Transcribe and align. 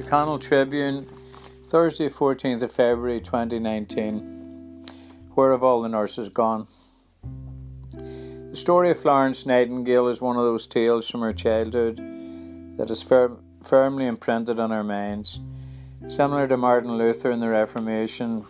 Chicago 0.00 0.38
Tribune, 0.38 1.06
Thursday, 1.66 2.08
14th 2.08 2.62
of 2.62 2.72
February 2.72 3.20
2019. 3.20 4.86
Where 5.34 5.52
have 5.52 5.62
all 5.62 5.82
the 5.82 5.90
nurses 5.90 6.30
gone? 6.30 6.68
The 7.92 8.56
story 8.56 8.90
of 8.92 8.98
Florence 8.98 9.44
Nightingale 9.44 10.08
is 10.08 10.22
one 10.22 10.38
of 10.38 10.42
those 10.44 10.66
tales 10.66 11.10
from 11.10 11.20
her 11.20 11.34
childhood 11.34 11.98
that 12.78 12.88
is 12.88 13.02
fir- 13.02 13.36
firmly 13.62 14.06
imprinted 14.06 14.58
on 14.58 14.72
our 14.72 14.82
minds. 14.82 15.38
Similar 16.08 16.48
to 16.48 16.56
Martin 16.56 16.96
Luther 16.96 17.30
and 17.30 17.42
the 17.42 17.50
Reformation, 17.50 18.46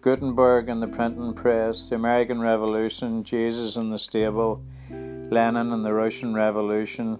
Gutenberg 0.00 0.68
and 0.68 0.80
the 0.80 0.86
printing 0.86 1.34
press, 1.34 1.88
the 1.88 1.96
American 1.96 2.40
Revolution, 2.40 3.24
Jesus 3.24 3.74
in 3.74 3.90
the 3.90 3.98
stable, 3.98 4.62
Lenin 4.90 5.72
and 5.72 5.84
the 5.84 5.92
Russian 5.92 6.34
Revolution, 6.34 7.18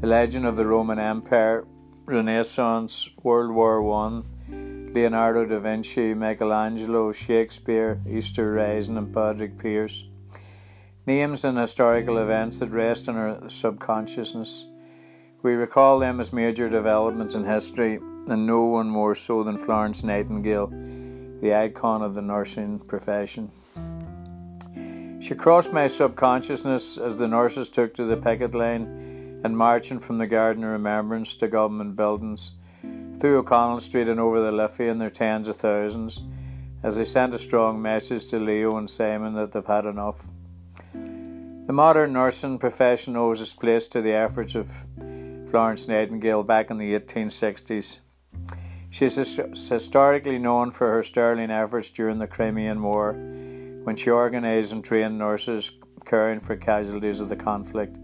the 0.00 0.06
legend 0.06 0.46
of 0.46 0.56
the 0.56 0.64
Roman 0.64 0.98
Empire, 0.98 1.66
Renaissance, 2.04 3.10
World 3.22 3.52
War 3.52 3.80
One, 3.80 4.24
Leonardo 4.92 5.46
da 5.46 5.60
Vinci, 5.60 6.14
Michelangelo, 6.14 7.12
Shakespeare, 7.12 8.00
Easter 8.08 8.52
Rising, 8.52 8.96
and 8.96 9.14
Patrick 9.14 9.56
Pearse. 9.56 10.08
Names 11.06 11.44
and 11.44 11.56
historical 11.56 12.18
events 12.18 12.58
that 12.58 12.70
rest 12.70 13.08
in 13.08 13.16
our 13.16 13.48
subconsciousness. 13.48 14.66
We 15.42 15.54
recall 15.54 16.00
them 16.00 16.18
as 16.18 16.32
major 16.32 16.68
developments 16.68 17.36
in 17.36 17.44
history, 17.44 17.96
and 17.96 18.46
no 18.46 18.64
one 18.64 18.88
more 18.88 19.14
so 19.14 19.44
than 19.44 19.56
Florence 19.56 20.02
Nightingale, 20.02 20.68
the 21.40 21.54
icon 21.54 22.02
of 22.02 22.14
the 22.14 22.22
nursing 22.22 22.80
profession. 22.80 23.50
She 25.20 25.36
crossed 25.36 25.72
my 25.72 25.86
subconsciousness 25.86 26.98
as 26.98 27.18
the 27.18 27.28
nurses 27.28 27.70
took 27.70 27.94
to 27.94 28.04
the 28.04 28.16
picket 28.16 28.56
line 28.56 29.21
and 29.44 29.56
marching 29.56 29.98
from 29.98 30.18
the 30.18 30.26
Garden 30.26 30.64
of 30.64 30.70
Remembrance 30.70 31.34
to 31.36 31.48
government 31.48 31.96
buildings, 31.96 32.52
through 33.18 33.38
O'Connell 33.38 33.80
Street 33.80 34.08
and 34.08 34.18
over 34.18 34.40
the 34.40 34.50
Liffey 34.50 34.88
in 34.88 34.98
their 34.98 35.10
tens 35.10 35.48
of 35.48 35.56
thousands, 35.56 36.22
as 36.82 36.96
they 36.96 37.04
sent 37.04 37.34
a 37.34 37.38
strong 37.38 37.80
message 37.80 38.26
to 38.26 38.38
Leo 38.38 38.76
and 38.76 38.90
Simon 38.90 39.34
that 39.34 39.52
they've 39.52 39.64
had 39.64 39.86
enough. 39.86 40.26
The 40.92 41.72
modern 41.72 42.12
nursing 42.12 42.58
profession 42.58 43.16
owes 43.16 43.40
its 43.40 43.54
place 43.54 43.86
to 43.88 44.02
the 44.02 44.12
efforts 44.12 44.56
of 44.56 44.68
Florence 45.48 45.86
Nightingale 45.86 46.42
back 46.42 46.70
in 46.70 46.78
the 46.78 46.98
1860s. 46.98 48.00
She 48.90 49.04
is 49.06 49.16
historically 49.16 50.38
known 50.38 50.70
for 50.70 50.90
her 50.90 51.02
sterling 51.02 51.50
efforts 51.50 51.88
during 51.88 52.18
the 52.18 52.26
Crimean 52.26 52.82
War, 52.82 53.12
when 53.84 53.96
she 53.96 54.10
organised 54.10 54.72
and 54.72 54.84
trained 54.84 55.18
nurses 55.18 55.72
caring 56.04 56.40
for 56.40 56.56
casualties 56.56 57.20
of 57.20 57.28
the 57.28 57.36
conflict. 57.36 57.96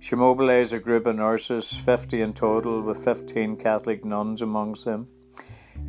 She 0.00 0.14
mobilised 0.14 0.72
a 0.72 0.78
group 0.78 1.06
of 1.06 1.16
nurses, 1.16 1.80
50 1.80 2.20
in 2.20 2.32
total, 2.32 2.80
with 2.82 3.04
15 3.04 3.56
Catholic 3.56 4.04
nuns 4.04 4.42
amongst 4.42 4.84
them. 4.84 5.08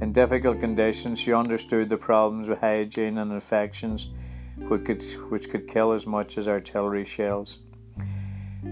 In 0.01 0.13
difficult 0.13 0.59
conditions, 0.59 1.19
she 1.19 1.33
understood 1.33 1.89
the 1.89 1.97
problems 1.97 2.49
with 2.49 2.59
hygiene 2.59 3.17
and 3.17 3.31
infections, 3.31 4.07
which 4.57 4.85
could, 4.85 5.03
which 5.29 5.49
could 5.49 5.67
kill 5.67 5.91
as 5.91 6.07
much 6.07 6.37
as 6.37 6.47
artillery 6.47 7.05
shells. 7.05 7.59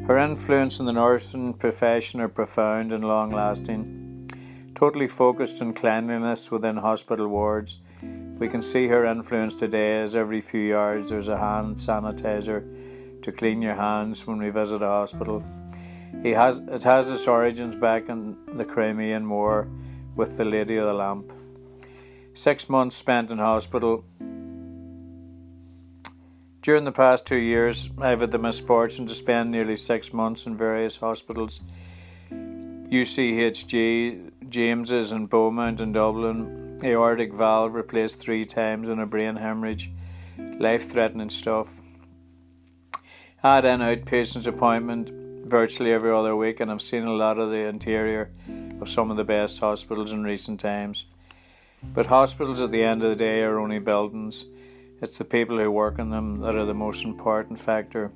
Her 0.05 0.17
influence 0.17 0.79
in 0.79 0.85
the 0.85 0.93
nursing 0.93 1.53
profession 1.53 2.19
are 2.19 2.27
profound 2.27 2.91
and 2.91 3.03
long 3.03 3.31
lasting. 3.31 4.29
Totally 4.73 5.07
focused 5.07 5.61
on 5.61 5.73
cleanliness 5.73 6.51
within 6.51 6.77
hospital 6.77 7.27
wards, 7.27 7.79
we 8.37 8.47
can 8.47 8.61
see 8.61 8.87
her 8.87 9.05
influence 9.05 9.55
today 9.55 10.01
as 10.01 10.15
every 10.15 10.41
few 10.41 10.61
yards 10.61 11.09
there's 11.09 11.29
a 11.29 11.37
hand 11.37 11.75
sanitizer 11.75 12.63
to 13.27 13.33
clean 13.33 13.61
your 13.61 13.75
hands 13.75 14.25
when 14.25 14.37
we 14.37 14.49
visit 14.49 14.81
a 14.81 14.87
hospital. 14.87 15.43
He 16.23 16.31
has, 16.31 16.59
it 16.59 16.83
has 16.83 17.11
its 17.11 17.27
origins 17.27 17.75
back 17.75 18.07
in 18.07 18.37
the 18.47 18.63
Crimean 18.63 19.27
War 19.27 19.67
with 20.15 20.37
the 20.37 20.45
Lady 20.45 20.77
of 20.77 20.85
the 20.85 20.93
Lamp. 20.93 21.33
Six 22.33 22.69
months 22.69 22.95
spent 22.95 23.29
in 23.29 23.39
hospital 23.39 24.05
during 26.61 26.85
the 26.85 26.91
past 26.91 27.25
two 27.25 27.37
years, 27.37 27.89
I've 27.97 28.21
had 28.21 28.31
the 28.31 28.37
misfortune 28.37 29.07
to 29.07 29.15
spend 29.15 29.51
nearly 29.51 29.77
six 29.77 30.13
months 30.13 30.45
in 30.45 30.57
various 30.57 30.97
hospitals 30.97 31.61
UCHG, 32.29 34.31
James's, 34.49 35.11
and 35.11 35.29
Beaumont 35.29 35.81
in 35.81 35.91
Dublin. 35.91 36.79
Aortic 36.83 37.33
valve 37.33 37.73
replaced 37.73 38.19
three 38.19 38.45
times 38.45 38.87
and 38.87 39.01
a 39.01 39.05
brain 39.05 39.35
hemorrhage. 39.35 39.91
Life 40.37 40.89
threatening 40.89 41.29
stuff. 41.29 41.81
I 43.43 43.55
had 43.55 43.65
an 43.65 43.81
outpatient 43.81 44.47
appointment 44.47 45.11
virtually 45.47 45.93
every 45.93 46.11
other 46.11 46.35
week, 46.35 46.59
and 46.59 46.71
I've 46.71 46.81
seen 46.81 47.03
a 47.03 47.11
lot 47.11 47.37
of 47.37 47.51
the 47.51 47.67
interior 47.67 48.31
of 48.81 48.89
some 48.89 49.11
of 49.11 49.17
the 49.17 49.23
best 49.23 49.59
hospitals 49.59 50.11
in 50.11 50.23
recent 50.23 50.59
times. 50.59 51.05
But 51.83 52.07
hospitals 52.07 52.61
at 52.61 52.71
the 52.71 52.83
end 52.83 53.03
of 53.03 53.11
the 53.11 53.15
day 53.15 53.43
are 53.43 53.59
only 53.59 53.79
buildings 53.79 54.45
it's 54.99 55.19
the 55.19 55.25
people 55.25 55.59
who 55.59 55.69
work 55.69 55.99
in 55.99 56.09
them 56.09 56.39
that 56.39 56.55
are 56.55 56.65
the 56.65 56.73
most 56.73 57.05
important 57.05 57.59
factor. 57.59 58.11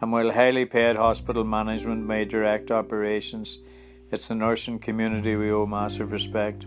And 0.00 0.12
while 0.12 0.30
highly 0.30 0.66
paid 0.66 0.96
hospital 0.96 1.44
management 1.44 2.06
may 2.06 2.26
direct 2.26 2.70
operations, 2.70 3.58
it's 4.10 4.28
the 4.28 4.34
nursing 4.34 4.78
community 4.78 5.36
we 5.36 5.50
owe 5.50 5.64
massive 5.64 6.12
respect. 6.12 6.66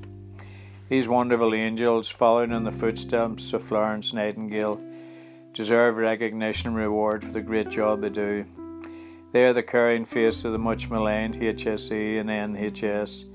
These 0.90 1.08
wonderful 1.08 1.54
angels, 1.54 2.10
following 2.10 2.52
in 2.52 2.64
the 2.64 2.72
footsteps 2.72 3.54
of 3.54 3.62
Florence 3.62 4.14
Nightingale, 4.14 4.82
deserve 5.56 5.96
recognition 5.96 6.68
and 6.68 6.76
reward 6.76 7.24
for 7.24 7.32
the 7.32 7.42
great 7.42 7.70
job 7.70 8.02
they 8.02 8.10
do. 8.10 8.46
They 9.32 9.46
are 9.46 9.54
the 9.54 9.64
caring 9.64 10.04
face 10.04 10.44
of 10.44 10.52
the 10.52 10.60
much 10.60 10.90
maligned 10.90 11.36
HSE 11.36 12.20
and 12.20 12.30
NHS, 12.30 13.26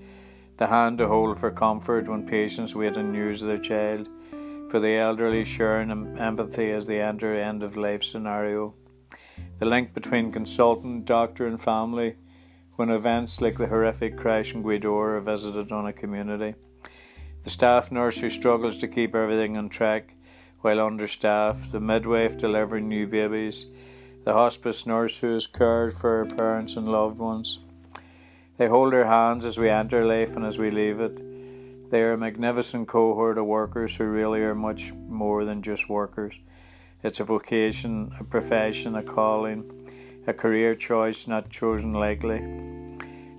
the 0.56 0.66
hand 0.66 0.98
to 0.98 1.08
hold 1.08 1.40
for 1.40 1.50
comfort 1.50 2.08
when 2.08 2.26
patients 2.26 2.76
wait 2.76 2.98
on 2.98 3.10
news 3.10 3.40
of 3.40 3.48
their 3.48 3.56
child 3.56 4.06
for 4.68 4.78
the 4.78 4.96
elderly 4.96 5.44
sharing 5.44 5.90
empathy 6.18 6.70
as 6.72 6.86
they 6.86 7.00
enter 7.00 7.34
end 7.34 7.62
of 7.62 7.78
life 7.78 8.02
scenario. 8.02 8.74
The 9.58 9.66
link 9.66 9.94
between 9.94 10.30
consultant, 10.30 11.06
doctor, 11.06 11.46
and 11.46 11.58
family 11.58 12.16
when 12.76 12.90
events 12.90 13.40
like 13.40 13.56
the 13.56 13.66
horrific 13.66 14.18
crash 14.18 14.54
in 14.54 14.62
Gweedore 14.62 15.16
are 15.16 15.20
visited 15.20 15.72
on 15.72 15.86
a 15.86 15.92
community. 15.94 16.54
The 17.44 17.50
staff 17.50 17.90
nurse 17.90 18.20
who 18.20 18.28
struggles 18.28 18.76
to 18.78 18.88
keep 18.88 19.14
everything 19.14 19.56
on 19.56 19.70
track 19.70 20.14
while 20.60 20.80
understaffed, 20.80 21.72
the 21.72 21.80
midwife 21.80 22.36
delivering 22.36 22.88
new 22.88 23.06
babies, 23.06 23.66
the 24.24 24.32
hospice 24.32 24.86
nurse 24.86 25.18
who 25.18 25.32
has 25.32 25.46
cared 25.46 25.94
for 25.94 26.24
her 26.24 26.36
parents 26.36 26.76
and 26.76 26.86
loved 26.86 27.18
ones. 27.18 27.60
They 28.58 28.68
hold 28.68 28.92
our 28.92 29.06
hands 29.06 29.46
as 29.46 29.58
we 29.58 29.70
enter 29.70 30.04
life 30.04 30.36
and 30.36 30.44
as 30.44 30.58
we 30.58 30.70
leave 30.70 31.00
it. 31.00 31.90
They 31.90 32.02
are 32.02 32.12
a 32.12 32.18
magnificent 32.18 32.88
cohort 32.88 33.38
of 33.38 33.46
workers 33.46 33.96
who 33.96 34.04
really 34.04 34.42
are 34.42 34.54
much 34.54 34.92
more 34.92 35.44
than 35.44 35.62
just 35.62 35.88
workers. 35.88 36.38
It's 37.02 37.20
a 37.20 37.24
vocation, 37.24 38.12
a 38.20 38.24
profession, 38.24 38.94
a 38.94 39.02
calling, 39.02 39.64
a 40.26 40.34
career 40.34 40.74
choice 40.74 41.26
not 41.26 41.48
chosen 41.48 41.92
lightly. 41.92 42.42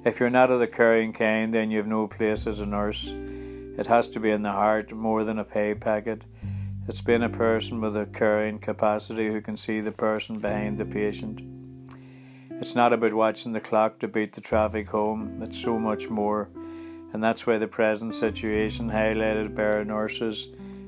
If 0.04 0.20
you're 0.20 0.31
not 0.31 0.50
of 0.50 0.60
the 0.60 0.68
caring 0.68 1.14
kind, 1.14 1.54
then 1.54 1.70
you 1.70 1.78
have 1.78 1.88
no 1.88 2.08
place 2.08 2.48
as 2.48 2.60
a 2.60 2.66
nurse. 2.66 3.14
It 3.14 3.86
has 3.86 4.10
to 4.10 4.20
be 4.20 4.31
in 4.31 4.42
the 4.42 4.52
heart 4.52 4.92
more 4.92 5.24
than 5.24 5.38
a 5.38 5.46
pay 5.46 5.76
packet. 5.76 6.26
It's 6.88 7.02
been 7.02 7.22
a 7.22 7.30
person 7.30 7.80
with 7.80 7.96
a 7.96 8.08
caring 8.08 8.58
capacity 8.58 9.28
who 9.28 9.40
can 9.40 9.56
see 9.56 9.81
the 9.81 9.92
person 9.92 10.40
behind 10.40 10.80
the 10.80 10.86
patient. 10.86 11.40
It's 12.50 12.75
not 12.75 12.92
about 12.92 13.14
watching 13.14 13.53
the 13.53 13.62
clock 13.62 14.00
to 14.00 14.08
beat 14.08 14.34
the 14.34 14.42
traffic 14.42 14.90
home, 14.90 15.44
it's 15.44 15.62
so 15.62 15.78
much 15.78 16.09
more. 16.09 16.50
And 17.14 17.24
that's 17.24 17.46
why 17.46 17.59
the 17.59 17.68
present 17.68 18.16
situation 18.16 18.90
highlighted 18.90 19.56
by 19.56 19.64
our 19.64 19.86
nurses 19.86 20.47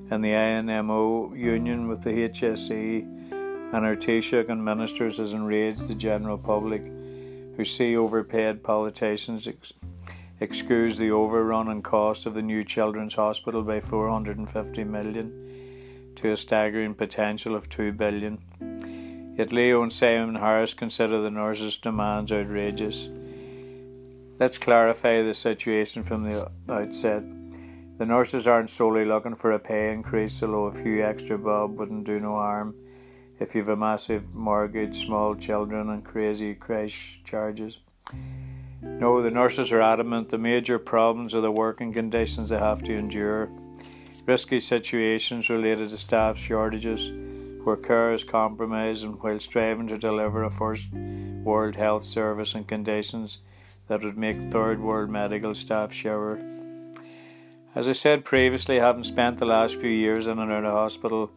and 0.09 0.23
the 0.23 0.31
INMO 0.31 1.37
union 1.37 1.87
with 1.87 2.01
the 2.01 2.27
HSE 2.27 3.31
and 3.31 3.85
our 3.85 3.95
Taoiseach 3.95 4.49
and 4.49 4.65
ministers 4.65 5.17
has 5.17 5.33
enraged 5.33 5.87
the 5.87 5.95
general 5.95 6.39
public 6.39 6.87
who 7.55 7.63
see 7.63 7.95
overpaid 7.95 8.63
politicians 8.63 9.47
ex- 9.47 9.73
excuse 10.39 10.97
the 10.97 11.11
overrun 11.11 11.67
and 11.67 11.83
cost 11.83 12.25
of 12.25 12.33
the 12.33 12.41
new 12.41 12.63
children's 12.63 13.13
hospital 13.13 13.61
by 13.61 13.79
450 13.79 14.83
million 14.85 15.53
to 16.15 16.31
a 16.31 16.37
staggering 16.37 16.95
potential 16.95 17.55
of 17.55 17.69
2 17.69 17.93
billion. 17.93 18.39
Yet 19.37 19.51
Leo 19.51 19.81
and 19.81 19.91
Simon 19.91 20.35
Harris 20.35 20.73
consider 20.73 21.21
the 21.21 21.31
nurses' 21.31 21.77
demands 21.77 22.31
outrageous. 22.31 23.09
Let's 24.39 24.57
clarify 24.57 25.21
the 25.21 25.33
situation 25.33 26.03
from 26.03 26.23
the 26.23 26.51
outset. 26.69 27.23
The 27.97 28.05
nurses 28.05 28.47
aren't 28.47 28.69
solely 28.69 29.05
looking 29.05 29.35
for 29.35 29.51
a 29.51 29.59
pay 29.59 29.93
increase, 29.93 30.41
although 30.43 30.65
a 30.65 30.71
few 30.71 31.03
extra 31.03 31.37
bob 31.37 31.79
wouldn't 31.79 32.05
do 32.05 32.19
no 32.19 32.33
harm 32.33 32.75
if 33.39 33.55
you've 33.55 33.69
a 33.69 33.75
massive 33.75 34.33
mortgage, 34.33 34.95
small 34.95 35.35
children, 35.35 35.89
and 35.89 36.03
crazy 36.03 36.53
crash 36.53 37.21
charges. 37.23 37.79
No, 38.81 39.21
the 39.21 39.31
nurses 39.31 39.71
are 39.71 39.81
adamant 39.81 40.29
the 40.29 40.37
major 40.37 40.77
problems 40.77 41.33
are 41.33 41.41
the 41.41 41.51
working 41.51 41.93
conditions 41.93 42.49
they 42.49 42.59
have 42.59 42.83
to 42.83 42.93
endure, 42.93 43.49
risky 44.25 44.59
situations 44.59 45.49
related 45.49 45.89
to 45.89 45.97
staff 45.97 46.37
shortages, 46.37 47.11
where 47.63 47.75
care 47.75 48.13
is 48.13 48.23
compromised, 48.23 49.03
and 49.03 49.21
while 49.21 49.39
striving 49.39 49.87
to 49.87 49.97
deliver 49.97 50.43
a 50.43 50.51
first 50.51 50.91
world 50.93 51.75
health 51.75 52.03
service 52.03 52.55
in 52.55 52.63
conditions 52.63 53.39
that 53.87 54.03
would 54.03 54.17
make 54.17 54.37
third 54.37 54.79
world 54.79 55.09
medical 55.09 55.53
staff 55.53 55.91
shiver. 55.91 56.41
As 57.75 57.87
I 57.87 57.93
said 57.93 58.23
previously, 58.23 58.79
having 58.79 59.03
spent 59.03 59.39
the 59.39 59.45
last 59.45 59.75
few 59.75 59.89
years 59.89 60.27
in 60.27 60.39
and 60.39 60.51
out 60.51 60.65
of 60.65 60.73
hospital, 60.73 61.31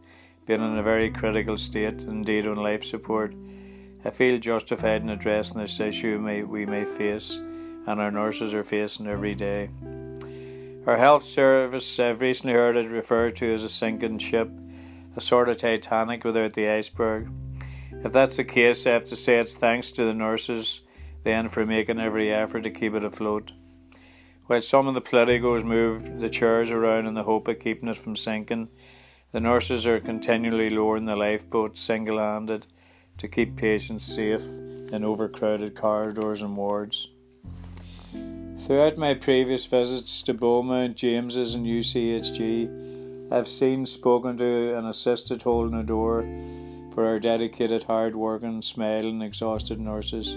being 0.45 0.61
in 0.61 0.77
a 0.77 0.83
very 0.83 1.09
critical 1.09 1.57
state, 1.57 2.03
indeed 2.03 2.47
on 2.47 2.55
life 2.55 2.83
support, 2.83 3.33
I 4.05 4.11
feel 4.11 4.39
justified 4.39 5.01
in 5.01 5.09
addressing 5.09 5.59
this 5.59 5.79
issue 5.79 6.45
we 6.47 6.65
may 6.65 6.85
face 6.85 7.41
and 7.87 8.01
our 8.01 8.11
nurses 8.11 8.53
are 8.53 8.63
facing 8.63 9.07
every 9.07 9.33
day. 9.33 9.69
Our 10.87 10.95
health 10.95 11.23
service, 11.23 11.99
I've 11.99 12.21
recently 12.21 12.53
heard 12.53 12.77
it 12.77 12.89
referred 12.89 13.35
to 13.37 13.53
as 13.53 13.65
a 13.65 13.69
sinking 13.69 14.19
ship, 14.19 14.49
a 15.17 15.19
sort 15.19 15.49
of 15.49 15.57
Titanic 15.57 16.23
without 16.23 16.53
the 16.53 16.69
iceberg. 16.69 17.29
If 17.91 18.13
that's 18.13 18.37
the 18.37 18.45
case, 18.45 18.87
I 18.87 18.91
have 18.91 19.03
to 19.07 19.17
say 19.17 19.37
it's 19.37 19.57
thanks 19.57 19.91
to 19.91 20.05
the 20.05 20.13
nurses 20.13 20.83
then 21.25 21.49
for 21.49 21.65
making 21.65 21.99
every 21.99 22.33
effort 22.33 22.61
to 22.61 22.69
keep 22.69 22.93
it 22.93 23.03
afloat. 23.03 23.51
While 24.45 24.61
some 24.61 24.87
of 24.87 24.93
the 24.93 25.01
politicos 25.01 25.65
move 25.65 26.21
the 26.21 26.29
chairs 26.29 26.71
around 26.71 27.05
in 27.05 27.15
the 27.15 27.23
hope 27.23 27.49
of 27.49 27.59
keeping 27.59 27.89
it 27.89 27.97
from 27.97 28.15
sinking, 28.15 28.69
the 29.33 29.41
nurses 29.41 29.85
are 29.85 29.99
continually 29.99 30.69
lowering 30.69 31.03
the 31.03 31.17
lifeboat 31.17 31.77
single 31.77 32.17
handed 32.17 32.65
to 33.17 33.27
keep 33.27 33.57
patients 33.57 34.05
safe 34.05 34.45
in 34.45 35.03
overcrowded 35.03 35.75
corridors 35.75 36.41
and 36.41 36.55
wards. 36.55 37.09
Throughout 38.59 38.97
my 38.97 39.13
previous 39.13 39.65
visits 39.67 40.21
to 40.23 40.33
Beaumont, 40.33 40.97
James's, 40.97 41.53
and 41.53 41.65
UCHG, 41.65 43.31
I've 43.31 43.47
seen, 43.47 43.85
spoken 43.85 44.35
to, 44.37 44.75
and 44.75 44.87
assisted 44.87 45.43
holding 45.43 45.79
a 45.79 45.83
door 45.83 46.23
for 46.93 47.05
our 47.05 47.19
dedicated, 47.19 47.83
hard 47.83 48.15
working, 48.15 48.61
smiling, 48.63 49.21
exhausted 49.21 49.79
nurses. 49.79 50.35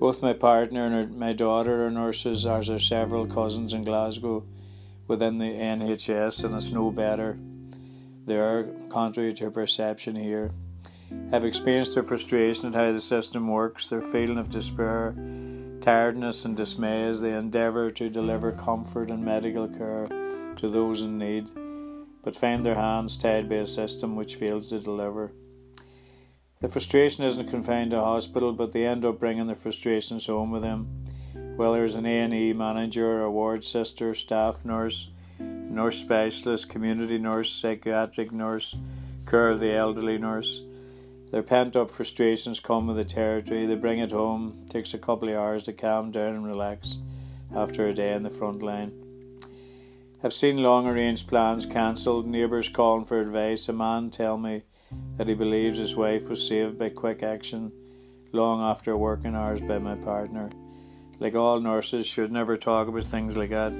Both 0.00 0.22
my 0.22 0.32
partner 0.32 0.86
and 0.86 1.18
my 1.18 1.34
daughter 1.34 1.86
are 1.86 1.90
nurses, 1.90 2.46
as 2.46 2.70
are 2.70 2.78
several 2.78 3.26
cousins 3.26 3.74
in 3.74 3.82
Glasgow 3.82 4.44
within 5.06 5.38
the 5.38 5.52
NHS, 5.52 6.44
and 6.44 6.54
it's 6.54 6.72
no 6.72 6.90
better. 6.90 7.38
They 8.24 8.38
are 8.38 8.64
contrary 8.88 9.34
to 9.34 9.50
perception 9.50 10.16
here. 10.16 10.50
I've 11.32 11.44
experienced 11.44 11.94
their 11.94 12.04
frustration 12.04 12.68
at 12.68 12.74
how 12.74 12.92
the 12.92 13.00
system 13.00 13.48
works, 13.48 13.88
their 13.88 14.00
feeling 14.00 14.38
of 14.38 14.50
despair, 14.50 15.14
tiredness, 15.80 16.44
and 16.44 16.56
dismay 16.56 17.04
as 17.04 17.20
they 17.20 17.32
endeavour 17.32 17.90
to 17.92 18.08
deliver 18.08 18.52
comfort 18.52 19.10
and 19.10 19.24
medical 19.24 19.68
care 19.68 20.08
to 20.56 20.68
those 20.68 21.02
in 21.02 21.18
need, 21.18 21.50
but 22.22 22.36
find 22.36 22.64
their 22.64 22.74
hands 22.74 23.16
tied 23.16 23.48
by 23.48 23.56
a 23.56 23.66
system 23.66 24.16
which 24.16 24.36
fails 24.36 24.70
to 24.70 24.78
deliver. 24.80 25.32
The 26.60 26.68
frustration 26.68 27.24
isn't 27.24 27.48
confined 27.48 27.92
to 27.92 28.00
hospital, 28.00 28.52
but 28.52 28.72
they 28.72 28.84
end 28.84 29.04
up 29.04 29.20
bringing 29.20 29.46
their 29.46 29.54
frustrations 29.54 30.26
home 30.26 30.50
with 30.50 30.62
them. 30.62 31.04
Whether 31.56 31.84
it's 31.84 31.94
an 31.94 32.06
A&E 32.06 32.52
manager, 32.52 33.22
a 33.22 33.30
ward 33.30 33.64
sister, 33.64 34.14
staff 34.14 34.64
nurse, 34.64 35.10
nurse 35.38 35.98
specialist, 35.98 36.68
community 36.68 37.18
nurse, 37.18 37.50
psychiatric 37.50 38.32
nurse, 38.32 38.76
care 39.26 39.48
of 39.48 39.60
the 39.60 39.72
elderly 39.72 40.18
nurse. 40.18 40.62
Their 41.30 41.42
pent 41.42 41.76
up 41.76 41.90
frustrations 41.90 42.60
come 42.60 42.86
with 42.86 42.96
the 42.96 43.04
territory. 43.04 43.66
They 43.66 43.74
bring 43.74 43.98
it 43.98 44.12
home. 44.12 44.62
It 44.64 44.70
takes 44.70 44.94
a 44.94 44.98
couple 44.98 45.28
of 45.28 45.36
hours 45.36 45.62
to 45.64 45.72
calm 45.72 46.10
down 46.10 46.34
and 46.34 46.46
relax 46.46 46.98
after 47.54 47.86
a 47.86 47.94
day 47.94 48.14
in 48.14 48.22
the 48.22 48.30
front 48.30 48.62
line. 48.62 48.92
I've 50.22 50.32
seen 50.32 50.56
long 50.56 50.86
arranged 50.86 51.28
plans 51.28 51.66
cancelled, 51.66 52.26
neighbours 52.26 52.68
calling 52.68 53.04
for 53.04 53.20
advice, 53.20 53.68
a 53.68 53.72
man 53.72 54.10
tell 54.10 54.36
me 54.36 54.62
that 55.16 55.28
he 55.28 55.34
believes 55.34 55.78
his 55.78 55.94
wife 55.94 56.28
was 56.28 56.46
saved 56.46 56.78
by 56.78 56.88
quick 56.88 57.22
action 57.22 57.70
long 58.32 58.60
after 58.60 58.96
working 58.96 59.36
hours 59.36 59.60
by 59.60 59.78
my 59.78 59.94
partner. 59.96 60.50
Like 61.20 61.34
all 61.34 61.60
nurses, 61.60 62.06
should 62.06 62.32
never 62.32 62.56
talk 62.56 62.88
about 62.88 63.04
things 63.04 63.36
like 63.36 63.50
that. 63.50 63.72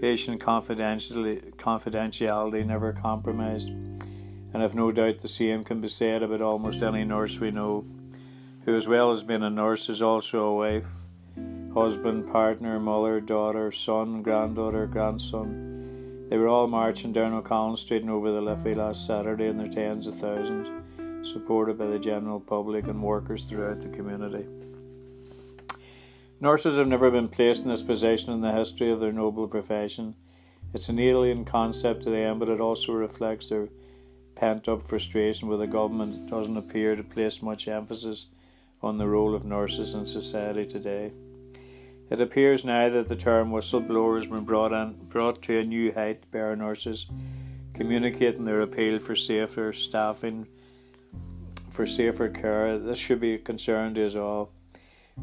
Patient 0.00 0.40
confidentiality 0.40 2.66
never 2.66 2.92
compromised. 2.92 3.70
And 4.52 4.62
I've 4.62 4.74
no 4.74 4.92
doubt 4.92 5.18
the 5.20 5.28
same 5.28 5.64
can 5.64 5.80
be 5.80 5.88
said 5.88 6.22
about 6.22 6.40
almost 6.40 6.82
any 6.82 7.04
nurse 7.04 7.40
we 7.40 7.50
know, 7.50 7.84
who, 8.64 8.76
as 8.76 8.86
well 8.86 9.10
as 9.10 9.22
being 9.22 9.42
a 9.42 9.50
nurse, 9.50 9.88
is 9.88 10.02
also 10.02 10.44
a 10.44 10.54
wife, 10.54 10.90
husband, 11.72 12.30
partner, 12.30 12.78
mother, 12.78 13.20
daughter, 13.20 13.70
son, 13.70 14.22
granddaughter, 14.22 14.86
grandson 14.86 15.72
they 16.32 16.38
were 16.38 16.48
all 16.48 16.66
marching 16.66 17.12
down 17.12 17.34
O'Connell 17.34 17.76
Street 17.76 18.00
and 18.00 18.10
over 18.10 18.30
the 18.32 18.40
Liffey 18.40 18.72
last 18.72 19.04
Saturday 19.04 19.48
in 19.48 19.58
their 19.58 19.66
tens 19.66 20.06
of 20.06 20.14
thousands, 20.14 20.70
supported 21.28 21.76
by 21.76 21.84
the 21.84 21.98
general 21.98 22.40
public 22.40 22.86
and 22.86 23.02
workers 23.02 23.44
throughout 23.44 23.82
the 23.82 23.88
community. 23.90 24.46
Nurses 26.40 26.78
have 26.78 26.88
never 26.88 27.10
been 27.10 27.28
placed 27.28 27.64
in 27.64 27.68
this 27.68 27.82
position 27.82 28.32
in 28.32 28.40
the 28.40 28.50
history 28.50 28.90
of 28.90 28.98
their 28.98 29.12
noble 29.12 29.46
profession. 29.46 30.14
It's 30.72 30.88
an 30.88 30.98
alien 30.98 31.44
concept 31.44 32.04
to 32.04 32.10
them, 32.10 32.38
but 32.38 32.48
it 32.48 32.62
also 32.62 32.94
reflects 32.94 33.50
their 33.50 33.68
pent 34.34 34.68
up 34.68 34.82
frustration 34.82 35.48
with 35.48 35.60
a 35.60 35.66
government 35.66 36.14
that 36.14 36.26
doesn't 36.26 36.56
appear 36.56 36.96
to 36.96 37.02
place 37.02 37.42
much 37.42 37.68
emphasis 37.68 38.26
on 38.82 38.98
the 38.98 39.06
role 39.06 39.34
of 39.34 39.44
nurses 39.44 39.94
in 39.94 40.06
society 40.06 40.66
today. 40.66 41.12
It 42.10 42.20
appears 42.20 42.64
now 42.64 42.88
that 42.90 43.08
the 43.08 43.16
term 43.16 43.50
whistleblower 43.50 44.16
has 44.16 44.26
been 44.26 44.44
brought, 44.44 44.72
in, 44.72 44.94
brought 45.08 45.40
to 45.42 45.58
a 45.58 45.64
new 45.64 45.92
height 45.92 46.30
by 46.30 46.40
our 46.40 46.56
nurses, 46.56 47.06
communicating 47.74 48.44
their 48.44 48.60
appeal 48.60 48.98
for 48.98 49.16
safer 49.16 49.72
staffing, 49.72 50.46
for 51.70 51.86
safer 51.86 52.28
care. 52.28 52.78
This 52.78 52.98
should 52.98 53.20
be 53.20 53.34
a 53.34 53.38
concern 53.38 53.94
to 53.94 54.04
us 54.04 54.16
all. 54.16 54.50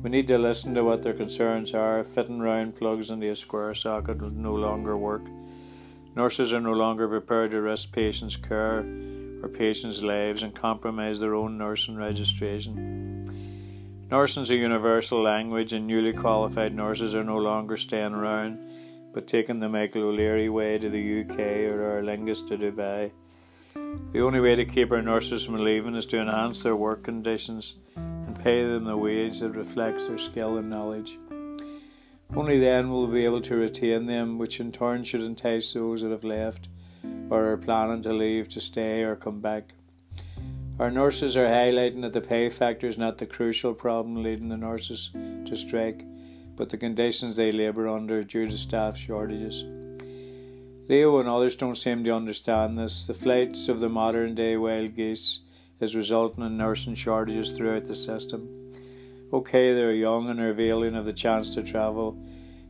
We 0.02 0.10
need 0.10 0.28
to 0.30 0.38
listen 0.38 0.74
to 0.76 0.84
what 0.84 1.04
their 1.04 1.14
concerns 1.14 1.74
are. 1.74 2.04
Fitting 2.04 2.40
round 2.40 2.76
plugs 2.76 3.12
into 3.12 3.30
a 3.30 3.36
square 3.36 3.74
socket 3.76 4.22
will 4.22 4.30
no 4.30 4.56
longer 4.56 4.98
work. 4.98 5.24
Nurses 6.20 6.52
are 6.52 6.60
no 6.60 6.74
longer 6.74 7.08
prepared 7.08 7.52
to 7.52 7.62
risk 7.62 7.94
patients' 7.94 8.36
care 8.36 8.80
or 9.42 9.48
patients' 9.48 10.02
lives 10.02 10.44
and 10.44 10.54
compromise 10.54 11.22
their 11.22 11.34
own 11.34 11.58
nursing 11.58 11.96
registration. 11.96 14.04
Nursing 14.12 14.44
is 14.44 14.50
a 14.50 14.58
universal 14.58 15.22
language, 15.22 15.72
and 15.72 15.88
newly 15.88 16.12
qualified 16.12 16.76
nurses 16.76 17.16
are 17.16 17.24
no 17.24 17.38
longer 17.38 17.78
staying 17.78 18.14
around, 18.14 18.60
but 19.14 19.30
taking 19.30 19.62
the 19.62 19.70
Michael 19.70 20.10
O'Leary 20.10 20.50
way 20.50 20.78
to 20.78 20.90
the 20.90 21.22
UK 21.22 21.40
or 21.40 21.84
Aer 21.84 22.04
Lingus 22.04 22.46
to 22.50 22.58
Dubai. 22.58 23.12
The 24.12 24.20
only 24.20 24.42
way 24.42 24.56
to 24.56 24.66
keep 24.66 24.92
our 24.92 25.02
nurses 25.02 25.46
from 25.46 25.64
leaving 25.64 25.96
is 25.96 26.06
to 26.08 26.20
enhance 26.20 26.64
their 26.64 26.76
work 26.76 27.02
conditions 27.02 27.76
and 27.96 28.38
pay 28.44 28.66
them 28.66 28.84
the 28.84 28.98
wage 28.98 29.40
that 29.40 29.52
reflects 29.52 30.08
their 30.08 30.18
skill 30.18 30.58
and 30.58 30.70
knowledge. 30.70 31.18
Only 32.36 32.60
then 32.60 32.92
will 32.92 33.08
we 33.08 33.20
be 33.20 33.26
able 33.26 33.42
to 33.42 33.56
retain 33.56 34.06
them, 34.06 34.38
which 34.38 34.60
in 34.60 34.72
turn 34.72 35.04
should 35.04 35.24
entice 35.24 35.74
those 35.74 36.04
that 36.04 36.12
have 36.12 36.24
left 36.24 36.70
or 37.30 37.52
are 37.52 37.58
planning 37.58 38.04
to 38.04 38.14
leave 38.14 38.50
to 38.50 38.62
stay 38.62 39.02
or 39.02 39.16
come 39.16 39.42
back. 39.42 39.74
Our 40.80 40.92
nurses 40.92 41.36
are 41.36 41.48
highlighting 41.48 42.02
that 42.04 42.14
the 42.14 42.22
pay 42.22 42.50
factor 42.50 42.88
is 42.88 42.98
not 42.98 43.18
the 43.18 43.26
crucial 43.26 43.74
problem 43.74 44.22
leading 44.24 44.48
the 44.48 44.58
nurses 44.58 45.10
to 45.14 45.58
strike, 45.58 46.06
but 46.56 46.70
the 46.70 46.78
conditions 46.78 47.36
they 47.36 47.52
labour 47.52 47.88
under 47.88 48.24
due 48.24 48.48
to 48.48 48.58
staff 48.58 48.96
shortages. 48.96 49.66
Leo 50.88 51.18
and 51.20 51.28
others 51.28 51.56
don't 51.56 51.78
seem 51.78 52.04
to 52.04 52.16
understand 52.16 52.78
this. 52.78 53.08
The 53.08 53.14
flights 53.14 53.70
of 53.70 53.80
the 53.80 53.90
modern 53.90 54.36
day 54.36 54.56
wild 54.56 54.96
geese 54.96 55.42
is 55.80 55.96
resulting 55.96 56.44
in 56.44 56.58
nursing 56.58 56.96
shortages 56.96 57.52
throughout 57.52 57.86
the 57.86 57.96
system. 57.96 58.59
Okay, 59.32 59.74
they're 59.74 59.92
young 59.92 60.30
and 60.30 60.40
are 60.40 60.50
availing 60.50 60.96
of 60.96 61.06
the 61.06 61.14
chance 61.14 61.54
to 61.56 61.64
travel, 61.64 62.18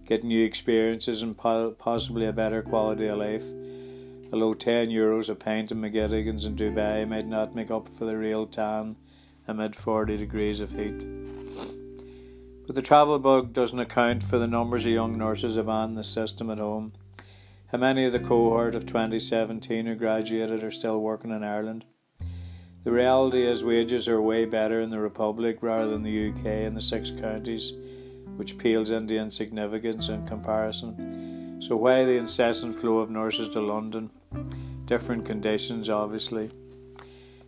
get 0.06 0.24
new 0.24 0.44
experiences, 0.44 1.22
and 1.22 1.38
possibly 1.38 2.26
a 2.26 2.34
better 2.34 2.62
quality 2.62 3.08
of 3.08 3.18
life 3.20 3.46
although 4.32 4.54
10 4.54 4.90
euros 4.90 5.30
a 5.30 5.36
pint 5.36 5.72
in 5.72 5.82
McGettigan's 5.82 6.46
in 6.46 6.56
Dubai 6.56 7.08
might 7.08 7.28
not 7.28 7.56
make 7.56 7.72
up 7.72 7.88
for 7.88 8.06
the 8.06 8.18
real 8.18 8.46
tan 8.46 8.96
amid 9.48 9.76
40 9.76 10.18
degrees 10.18 10.60
of 10.60 10.72
heat. 10.72 11.04
But 12.68 12.76
the 12.76 12.84
travel 12.84 13.18
bug 13.18 13.54
doesn't 13.54 13.80
account 13.80 14.24
for 14.24 14.38
the 14.38 14.48
numbers 14.48 14.86
of 14.86 14.92
young 14.92 15.18
nurses 15.18 15.58
abandoned 15.58 15.98
the 15.98 16.04
system 16.04 16.52
at 16.52 16.60
home. 16.60 16.94
How 17.72 17.80
many 17.80 18.06
of 18.06 18.14
the 18.14 18.20
cohort 18.20 18.76
of 18.76 18.86
2017 18.86 19.88
who 19.88 19.96
graduated 19.96 20.64
are 20.64 20.72
still 20.72 21.00
working 21.00 21.32
in 21.32 21.44
Ireland? 21.44 21.86
The 22.84 22.92
reality 22.92 23.46
is 23.46 23.64
wages 23.64 24.08
are 24.08 24.22
way 24.22 24.46
better 24.46 24.82
in 24.82 24.90
the 24.90 25.00
Republic 25.00 25.58
rather 25.62 25.90
than 25.90 26.04
the 26.04 26.30
UK 26.30 26.46
and 26.46 26.76
the 26.76 26.82
six 26.82 27.12
counties, 27.12 27.74
which 28.38 28.58
pales 28.58 28.92
into 28.92 29.16
insignificance 29.16 30.10
in 30.10 30.26
comparison. 30.26 31.62
So 31.62 31.76
why 31.76 32.06
the 32.06 32.18
incessant 32.18 32.76
flow 32.76 33.00
of 33.00 33.10
nurses 33.10 33.50
to 33.50 33.62
London? 33.62 34.10
different 34.90 35.24
conditions, 35.24 35.88
obviously. 35.88 36.50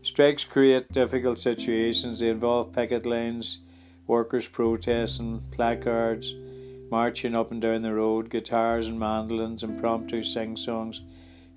Strikes 0.03 0.43
create 0.43 0.91
difficult 0.91 1.39
situations. 1.39 2.19
They 2.19 2.29
involve 2.29 2.71
picket 2.71 3.03
lines, 3.03 3.59
workers 4.05 4.47
protesting, 4.47 5.43
placards, 5.49 6.35
marching 6.91 7.33
up 7.33 7.51
and 7.51 7.59
down 7.59 7.81
the 7.81 7.95
road, 7.95 8.29
guitars 8.29 8.87
and 8.87 8.99
mandolins, 8.99 9.63
impromptu 9.63 10.21
sing 10.21 10.55
songs, 10.55 11.01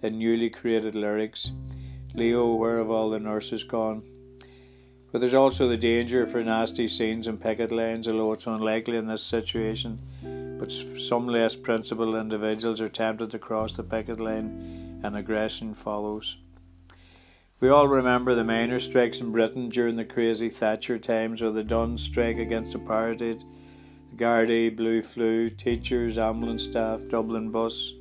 and 0.02 0.18
newly 0.18 0.48
created 0.48 0.94
lyrics. 0.94 1.52
Leo, 2.14 2.54
where 2.54 2.78
have 2.78 2.90
all 2.90 3.10
the 3.10 3.18
nurses 3.18 3.64
gone? 3.64 4.02
But 5.10 5.18
there's 5.18 5.34
also 5.34 5.66
the 5.68 5.76
danger 5.76 6.26
for 6.26 6.42
nasty 6.44 6.86
scenes 6.86 7.26
and 7.26 7.40
picket 7.40 7.72
lines, 7.72 8.08
although 8.08 8.32
it's 8.32 8.46
unlikely 8.46 8.96
in 8.96 9.06
this 9.06 9.22
situation. 9.22 9.98
But 10.58 10.70
some 10.70 11.26
less 11.26 11.56
principled 11.56 12.14
individuals 12.14 12.80
are 12.80 12.88
tempted 12.88 13.32
to 13.32 13.38
cross 13.38 13.72
the 13.72 13.82
picket 13.82 14.20
line 14.20 15.00
and 15.02 15.16
aggression 15.16 15.74
follows. 15.74 16.36
We 17.58 17.68
all 17.68 17.88
remember 17.88 18.34
the 18.34 18.44
miners' 18.44 18.84
strikes 18.84 19.20
in 19.20 19.32
Britain 19.32 19.68
during 19.68 19.96
the 19.96 20.04
crazy 20.04 20.50
Thatcher 20.50 20.98
times 20.98 21.42
or 21.42 21.50
the 21.50 21.64
Dunnes 21.64 22.02
strike 22.02 22.38
against 22.38 22.76
apartheid, 22.76 23.42
the 24.10 24.16
Gardaí 24.16 24.74
Blue 24.76 25.02
Flu, 25.02 25.50
teachers, 25.50 26.18
ambulance 26.18 26.64
staff, 26.64 27.00
Dublin 27.08 27.50
bus, 27.50 27.94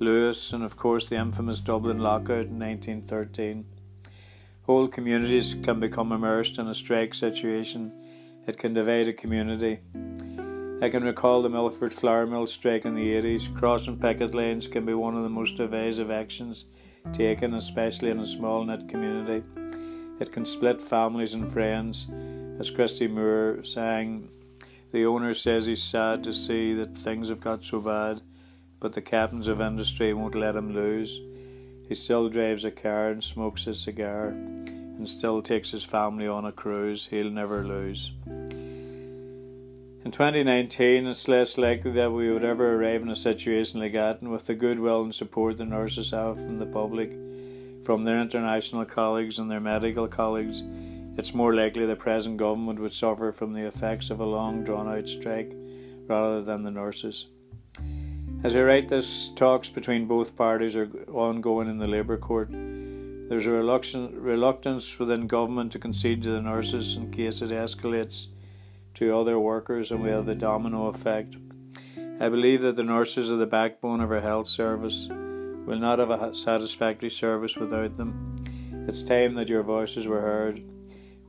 Luas, 0.00 0.52
and 0.52 0.64
of 0.64 0.76
course 0.76 1.08
the 1.08 1.16
infamous 1.16 1.60
Dublin 1.60 1.98
lockout 1.98 2.46
in 2.46 2.58
1913. 2.58 3.64
Whole 4.62 4.88
communities 4.88 5.54
can 5.62 5.78
become 5.78 6.12
immersed 6.12 6.58
in 6.58 6.66
a 6.68 6.74
strike 6.74 7.14
situation. 7.14 7.92
It 8.46 8.58
can 8.58 8.74
divide 8.74 9.08
a 9.08 9.12
community. 9.12 9.80
I 10.82 10.88
can 10.88 11.04
recall 11.04 11.42
the 11.42 11.48
Milford 11.48 11.94
flour 11.94 12.26
mill 12.26 12.46
strike 12.46 12.84
in 12.84 12.94
the 12.94 13.14
80s. 13.14 13.54
Crossing 13.56 13.98
picket 13.98 14.34
lanes 14.34 14.66
can 14.66 14.84
be 14.84 14.94
one 14.94 15.16
of 15.16 15.22
the 15.22 15.28
most 15.28 15.56
divisive 15.56 16.10
actions 16.10 16.64
taken, 17.12 17.54
especially 17.54 18.10
in 18.10 18.18
a 18.18 18.26
small 18.26 18.64
knit 18.64 18.88
community. 18.88 19.46
It 20.20 20.32
can 20.32 20.44
split 20.44 20.80
families 20.80 21.34
and 21.34 21.50
friends. 21.50 22.08
As 22.58 22.70
Christy 22.70 23.06
Moore 23.06 23.62
sang, 23.62 24.28
the 24.92 25.06
owner 25.06 25.34
says 25.34 25.66
he's 25.66 25.82
sad 25.82 26.22
to 26.24 26.32
see 26.32 26.72
that 26.74 26.96
things 26.96 27.28
have 27.28 27.40
got 27.40 27.64
so 27.64 27.80
bad, 27.80 28.20
but 28.84 28.92
the 28.92 29.00
captains 29.00 29.48
of 29.48 29.62
industry 29.62 30.12
won't 30.12 30.34
let 30.34 30.54
him 30.54 30.74
lose. 30.74 31.22
He 31.88 31.94
still 31.94 32.28
drives 32.28 32.66
a 32.66 32.70
car 32.70 33.08
and 33.08 33.24
smokes 33.24 33.66
a 33.66 33.72
cigar 33.72 34.26
and 34.26 35.08
still 35.08 35.40
takes 35.40 35.70
his 35.70 35.84
family 35.84 36.28
on 36.28 36.44
a 36.44 36.52
cruise. 36.52 37.06
He'll 37.06 37.30
never 37.30 37.64
lose. 37.64 38.12
In 38.26 40.10
2019, 40.10 41.06
it's 41.06 41.28
less 41.28 41.56
likely 41.56 41.92
that 41.92 42.12
we 42.12 42.30
would 42.30 42.44
ever 42.44 42.74
arrive 42.74 43.00
in 43.00 43.08
a 43.08 43.16
situation 43.16 43.80
like 43.80 43.92
that, 43.92 44.20
and 44.20 44.30
with 44.30 44.44
the 44.44 44.54
goodwill 44.54 45.02
and 45.02 45.14
support 45.14 45.56
the 45.56 45.64
nurses 45.64 46.10
have 46.10 46.36
from 46.36 46.58
the 46.58 46.66
public, 46.66 47.10
from 47.86 48.04
their 48.04 48.20
international 48.20 48.84
colleagues 48.84 49.38
and 49.38 49.50
their 49.50 49.60
medical 49.60 50.06
colleagues, 50.06 50.62
it's 51.16 51.32
more 51.32 51.54
likely 51.54 51.86
the 51.86 51.96
present 51.96 52.36
government 52.36 52.80
would 52.80 52.92
suffer 52.92 53.32
from 53.32 53.54
the 53.54 53.66
effects 53.66 54.10
of 54.10 54.20
a 54.20 54.26
long 54.26 54.62
drawn 54.62 54.88
out 54.88 55.08
strike 55.08 55.56
rather 56.06 56.42
than 56.42 56.64
the 56.64 56.70
nurses. 56.70 57.28
As 58.44 58.54
I 58.54 58.60
write 58.60 58.90
this, 58.90 59.30
talks 59.30 59.70
between 59.70 60.06
both 60.06 60.36
parties 60.36 60.76
are 60.76 60.90
ongoing 61.08 61.66
in 61.66 61.78
the 61.78 61.88
Labour 61.88 62.18
Court. 62.18 62.50
There's 62.50 63.46
a 63.46 63.50
reluctance 63.50 64.98
within 64.98 65.26
government 65.26 65.72
to 65.72 65.78
concede 65.78 66.22
to 66.24 66.30
the 66.30 66.42
nurses 66.42 66.96
in 66.96 67.10
case 67.10 67.40
it 67.40 67.52
escalates 67.52 68.26
to 68.94 69.16
other 69.16 69.40
workers 69.40 69.92
and 69.92 70.02
we 70.02 70.10
have 70.10 70.26
the 70.26 70.34
domino 70.34 70.88
effect. 70.88 71.38
I 72.20 72.28
believe 72.28 72.60
that 72.60 72.76
the 72.76 72.82
nurses 72.82 73.32
are 73.32 73.36
the 73.36 73.46
backbone 73.46 74.02
of 74.02 74.12
our 74.12 74.20
health 74.20 74.46
service. 74.46 75.08
We'll 75.10 75.78
not 75.78 75.98
have 75.98 76.10
a 76.10 76.34
satisfactory 76.34 77.08
service 77.08 77.56
without 77.56 77.96
them. 77.96 78.44
It's 78.86 79.02
time 79.02 79.36
that 79.36 79.48
your 79.48 79.62
voices 79.62 80.06
were 80.06 80.20
heard. 80.20 80.62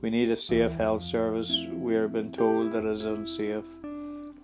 We 0.02 0.10
need 0.10 0.30
a 0.30 0.36
safe 0.36 0.74
health 0.74 1.00
service. 1.00 1.66
We 1.72 1.96
are 1.96 2.08
being 2.08 2.30
told 2.30 2.72
that 2.72 2.84
it 2.84 2.90
is 2.90 3.06
unsafe. 3.06 3.68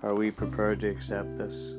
Are 0.02 0.14
we 0.14 0.30
prepared 0.30 0.80
to 0.80 0.88
accept 0.88 1.36
this? 1.36 1.74